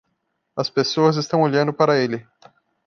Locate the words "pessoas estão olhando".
0.67-1.71